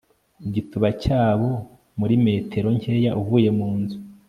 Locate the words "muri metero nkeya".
1.99-3.11